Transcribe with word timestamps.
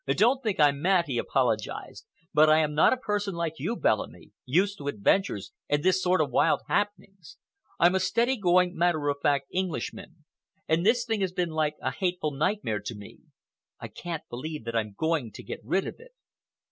"Don't 0.07 0.41
think 0.41 0.59
I'm 0.59 0.81
mad," 0.81 1.05
he 1.05 1.19
apologized, 1.19 2.07
"but 2.33 2.49
I 2.49 2.57
am 2.57 2.73
not 2.73 2.91
a 2.91 2.97
person 2.97 3.35
like 3.35 3.59
you, 3.59 3.75
Bellamy,—used 3.75 4.79
to 4.79 4.87
adventures 4.87 5.51
and 5.69 5.83
this 5.83 6.01
sort 6.01 6.21
of 6.21 6.31
wild 6.31 6.61
happenings. 6.67 7.37
I'm 7.79 7.93
a 7.93 7.99
steady 7.99 8.35
going, 8.35 8.75
matter 8.75 9.09
of 9.09 9.17
fact 9.21 9.45
Englishman, 9.51 10.25
and 10.67 10.83
this 10.83 11.05
thing 11.05 11.21
has 11.21 11.33
been 11.33 11.49
like 11.51 11.75
a 11.83 11.91
hateful 11.91 12.31
nightmare 12.31 12.79
to 12.79 12.95
me. 12.95 13.19
I 13.79 13.89
can't 13.89 14.27
believe 14.27 14.65
that 14.65 14.75
I'm 14.75 14.95
going 14.97 15.31
to 15.33 15.43
get 15.43 15.59
rid 15.63 15.85
of 15.85 15.99
it." 15.99 16.13